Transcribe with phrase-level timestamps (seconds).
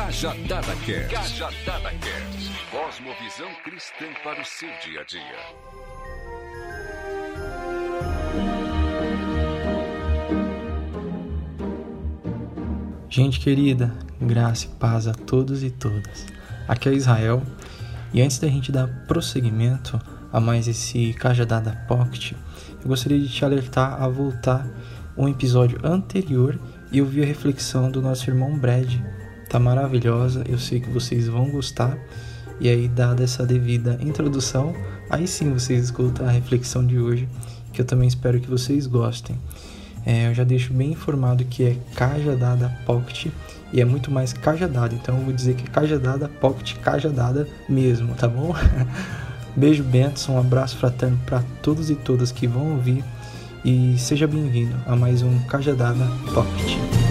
[0.00, 1.14] Cajadada Cast.
[1.14, 2.50] Cajadada Cast.
[2.70, 5.20] Cosmovisão cristã para o seu dia a dia.
[13.10, 16.26] Gente querida, graça e paz a todos e todas.
[16.66, 17.42] Aqui é Israel
[18.14, 20.00] e antes da gente dar prosseguimento
[20.32, 22.32] a mais esse Cajadada Pocket,
[22.82, 24.66] eu gostaria de te alertar a voltar
[25.14, 26.58] um episódio anterior
[26.90, 28.98] e ouvir a reflexão do nosso irmão Brad.
[29.50, 31.98] Tá maravilhosa, eu sei que vocês vão gostar.
[32.60, 34.72] E aí, dada essa devida introdução,
[35.10, 37.28] aí sim vocês escutam a reflexão de hoje,
[37.72, 39.36] que eu também espero que vocês gostem.
[40.06, 43.26] É, eu já deixo bem informado que é Cajadada Pocket
[43.72, 48.14] e é muito mais cajadada, então eu vou dizer que é Cajadada Pocket Cajadada mesmo,
[48.14, 48.54] tá bom?
[49.56, 53.02] Beijo, Benson, um abraço fraterno para todos e todas que vão ouvir
[53.64, 57.09] e seja bem-vindo a mais um Cajadada Pocket.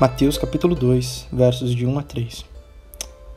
[0.00, 2.44] Mateus capítulo 2, versos de 1 a 3.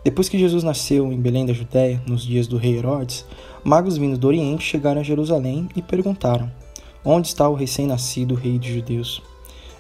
[0.03, 3.25] Depois que Jesus nasceu em Belém da Judéia, nos dias do rei Herodes,
[3.63, 6.51] magos vindos do Oriente chegaram a Jerusalém e perguntaram:
[7.03, 9.23] Onde está o recém-nascido rei dos judeus?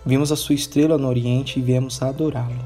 [0.03, 2.65] Vimos a sua estrela no Oriente e viemos adorá-lo.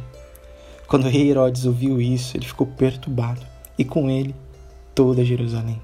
[0.88, 3.42] Quando o rei Herodes ouviu isso, ele ficou perturbado,
[3.78, 4.34] e com ele
[4.96, 5.82] toda Jerusalém.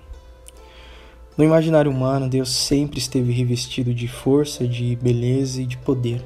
[1.37, 6.23] No imaginário humano, Deus sempre esteve revestido de força, de beleza e de poder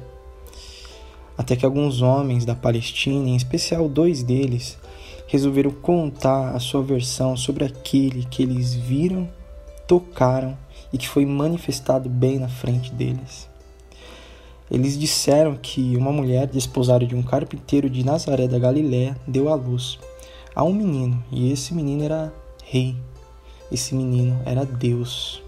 [1.36, 4.78] até que alguns homens da Palestina, em especial dois deles,
[5.26, 9.28] resolveram contar a sua versão sobre aquele que eles viram,
[9.86, 10.56] tocaram
[10.92, 13.48] e que foi manifestado bem na frente deles.
[14.70, 19.54] Eles disseram que uma mulher desposada de um carpinteiro de Nazaré da Galiléia deu à
[19.54, 19.98] luz
[20.54, 22.32] a um menino, e esse menino era
[22.64, 22.96] rei.
[23.70, 25.42] Esse menino era Deus.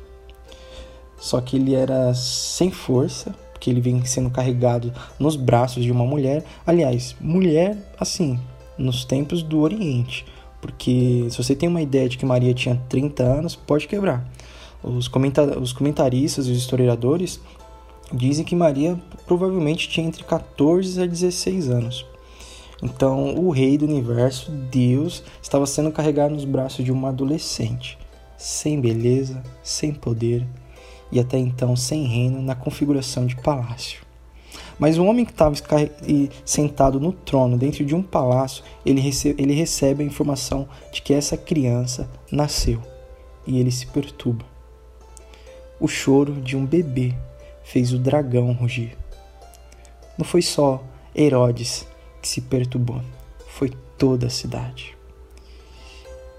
[1.19, 6.07] Só que ele era sem força, porque ele vem sendo carregado nos braços de uma
[6.07, 6.45] mulher.
[6.65, 8.39] Aliás, mulher assim,
[8.79, 10.25] nos tempos do Oriente.
[10.61, 14.25] Porque se você tem uma ideia de que Maria tinha 30 anos, pode quebrar.
[14.83, 17.41] Os, comentar os comentaristas e os historiadores
[18.13, 22.07] dizem que Maria provavelmente tinha entre 14 a 16 anos.
[22.81, 27.99] Então, o rei do universo, Deus, estava sendo carregado nos braços de uma adolescente,
[28.37, 30.47] sem beleza, sem poder,
[31.11, 34.03] e até então sem reino na configuração de palácio.
[34.79, 35.55] Mas o homem que estava
[36.45, 41.13] sentado no trono dentro de um palácio, ele recebe, ele recebe a informação de que
[41.13, 42.81] essa criança nasceu
[43.47, 44.45] e ele se perturba.
[45.81, 47.15] O choro de um bebê
[47.65, 48.97] fez o dragão rugir.
[50.17, 50.83] Não foi só
[51.15, 51.87] Herodes
[52.23, 53.01] que se perturbou,
[53.49, 54.97] foi toda a cidade.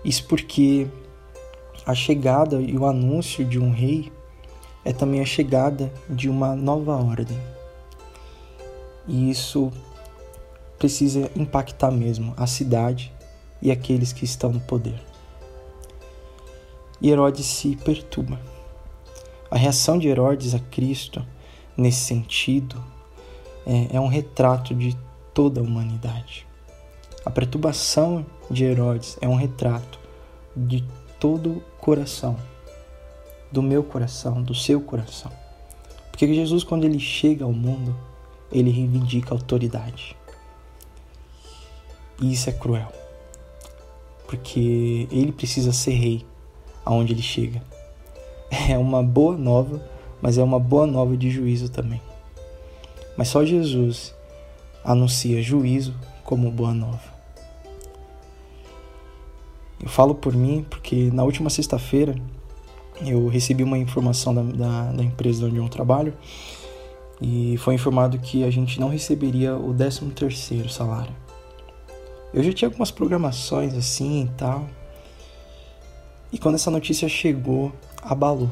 [0.04, 0.88] Isso porque
[1.86, 4.12] a chegada e o anúncio de um rei
[4.84, 7.40] é também a chegada de uma nova ordem.
[9.08, 9.72] E isso
[10.78, 13.12] precisa impactar mesmo a cidade
[13.62, 15.00] e aqueles que estão no poder.
[17.02, 18.40] E Herodes se perturba.
[19.52, 21.26] A reação de Herodes a Cristo,
[21.76, 22.82] nesse sentido,
[23.66, 24.98] é, é um retrato de
[25.34, 26.46] toda a humanidade.
[27.26, 30.00] A perturbação de Herodes é um retrato
[30.56, 30.84] de
[31.20, 32.38] todo o coração
[33.52, 35.32] do meu coração, do seu coração.
[36.12, 37.96] Porque Jesus, quando ele chega ao mundo,
[38.52, 40.16] ele reivindica autoridade.
[42.22, 42.92] E isso é cruel.
[44.28, 46.26] Porque ele precisa ser rei
[46.86, 47.62] aonde ele chega.
[48.70, 49.82] É uma boa nova,
[50.22, 52.02] mas é uma boa nova de juízo também.
[53.16, 54.14] Mas só Jesus
[54.84, 57.20] anuncia juízo como boa nova.
[59.82, 62.16] Eu falo por mim porque na última sexta-feira
[63.02, 66.14] eu recebi uma informação da, da, da, empresa onde eu trabalho
[67.22, 71.14] e foi informado que a gente não receberia o 13 terceiro salário.
[72.34, 74.68] Eu já tinha algumas programações assim e tal.
[76.32, 78.50] E quando essa notícia chegou, abalou.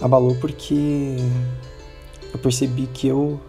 [0.00, 1.16] Abalou porque
[2.32, 3.40] eu percebi que eu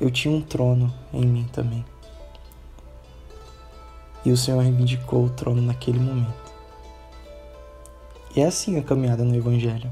[0.00, 1.84] eu tinha um trono em mim também.
[4.24, 6.47] E o Senhor reivindicou o trono naquele momento.
[8.38, 9.90] É assim a caminhada no Evangelho.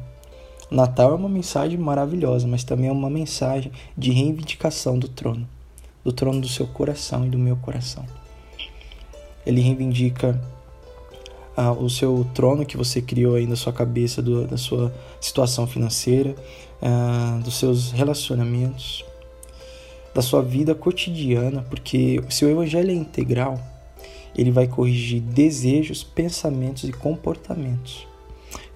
[0.70, 5.48] Natal é uma mensagem maravilhosa, mas também é uma mensagem de reivindicação do trono,
[6.04, 8.06] do trono do seu coração e do meu coração.
[9.44, 10.40] Ele reivindica
[11.56, 15.66] ah, o seu trono que você criou aí na sua cabeça, do, da sua situação
[15.66, 16.36] financeira,
[16.80, 19.04] ah, dos seus relacionamentos,
[20.14, 23.58] da sua vida cotidiana, porque se o Evangelho é integral,
[24.36, 28.06] ele vai corrigir desejos, pensamentos e comportamentos.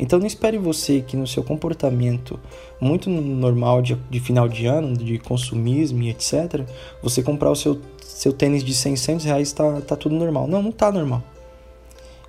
[0.03, 2.41] Então não espere você que no seu comportamento
[2.81, 6.67] muito normal de, de final de ano, de consumismo e etc.,
[7.03, 10.47] você comprar o seu, seu tênis de 600 reais está tá tudo normal.
[10.47, 11.23] Não, não está normal.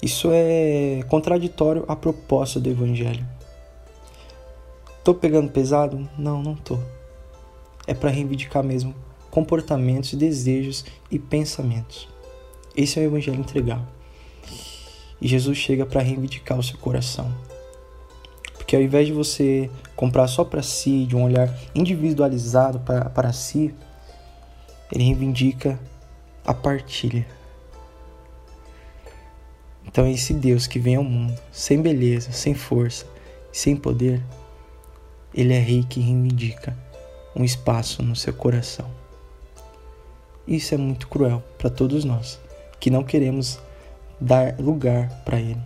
[0.02, 3.26] Isso é contraditório à proposta do Evangelho.
[5.02, 6.10] Tô pegando pesado?
[6.18, 6.78] Não, não tô.
[7.88, 8.94] É para reivindicar mesmo
[9.30, 12.10] comportamentos, desejos e pensamentos.
[12.76, 13.88] Esse é o Evangelho integral.
[15.22, 17.32] E Jesus chega para reivindicar o seu coração.
[18.72, 23.76] Porque ao invés de você comprar só para si, de um olhar individualizado para si,
[24.90, 25.78] ele reivindica
[26.46, 27.28] a partilha.
[29.86, 33.06] Então, esse Deus que vem ao mundo sem beleza, sem força,
[33.52, 34.24] sem poder,
[35.34, 36.74] ele é rei que reivindica
[37.36, 38.90] um espaço no seu coração.
[40.48, 42.40] Isso é muito cruel para todos nós,
[42.80, 43.60] que não queremos
[44.18, 45.62] dar lugar para ele.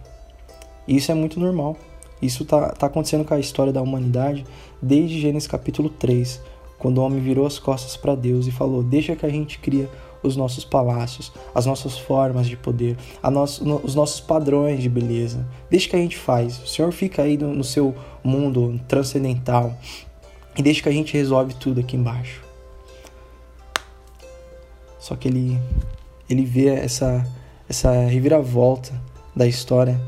[0.87, 1.77] Isso é muito normal.
[2.21, 4.45] Isso está tá acontecendo com a história da humanidade
[4.81, 6.41] desde Gênesis capítulo 3,
[6.77, 9.89] quando o homem virou as costas para Deus e falou: Deixa que a gente cria
[10.23, 12.97] os nossos palácios, as nossas formas de poder,
[13.31, 15.47] nosso, no, os nossos padrões de beleza.
[15.69, 16.57] Deixa que a gente faz.
[16.59, 19.73] O Senhor fica aí no, no seu mundo transcendental
[20.57, 22.41] e deixa que a gente resolve tudo aqui embaixo.
[24.99, 25.59] Só que ele
[26.27, 27.25] ele vê essa
[27.69, 28.93] essa reviravolta
[29.35, 29.99] da história,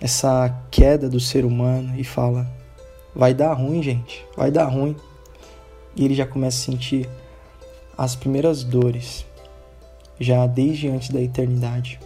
[0.00, 2.50] essa queda do ser humano e fala:
[3.14, 4.96] vai dar ruim, gente, vai dar ruim.
[5.94, 7.08] E ele já começa a sentir
[7.98, 9.26] as primeiras dores
[10.18, 12.00] já desde antes da eternidade.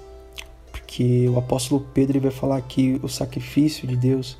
[0.72, 4.36] Porque o apóstolo Pedro vai falar que o sacrifício de Deus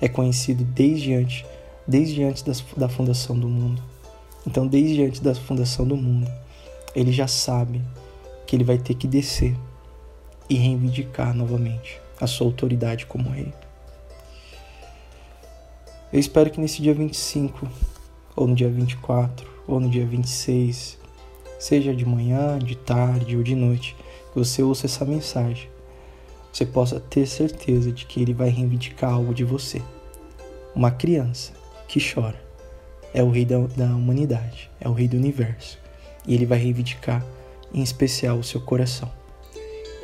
[0.00, 1.44] é conhecido desde antes,
[1.86, 2.42] desde antes
[2.76, 3.82] da fundação do mundo.
[4.46, 6.30] Então, desde antes da fundação do mundo,
[6.94, 7.80] ele já sabe
[8.46, 9.56] que ele vai ter que descer
[10.50, 13.52] e reivindicar novamente a sua autoridade como rei.
[16.12, 17.68] Eu espero que nesse dia 25,
[18.36, 20.98] ou no dia 24, ou no dia 26,
[21.58, 23.96] seja de manhã, de tarde ou de noite,
[24.32, 25.68] que você ouça essa mensagem,
[26.52, 29.82] você possa ter certeza de que ele vai reivindicar algo de você.
[30.74, 31.52] Uma criança
[31.88, 32.40] que chora
[33.12, 35.78] é o rei da, da humanidade, é o rei do universo,
[36.26, 37.24] e ele vai reivindicar
[37.72, 39.10] em especial o seu coração.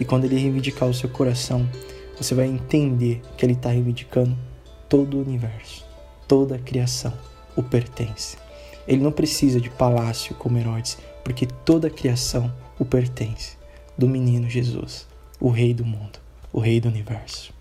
[0.01, 1.69] E quando ele reivindicar o seu coração,
[2.21, 4.37] você vai entender que ele está reivindicando
[4.91, 5.87] todo o universo,
[6.29, 7.15] toda a criação
[7.57, 8.37] o pertence.
[8.87, 13.57] Ele não precisa de palácio como Herodes, porque toda a criação o pertence,
[13.97, 15.07] do menino Jesus,
[15.41, 16.19] o Rei do mundo,
[16.53, 17.55] o Rei do universo.